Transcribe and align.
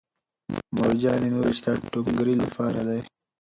مورجانې 0.75 1.27
مې 1.31 1.37
وویل 1.39 1.55
چې 1.57 1.63
دا 1.65 1.71
د 1.79 1.81
ټونګرې 1.93 2.35
لپاره 2.43 2.79
دی 2.87 3.01